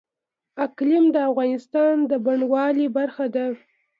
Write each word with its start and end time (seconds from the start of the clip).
اقلیم 0.65 1.05
د 1.15 1.17
افغانستان 1.29 1.95
د 2.09 2.11
بڼوالۍ 2.25 2.87
برخه 2.97 3.25
ده. 3.35 3.45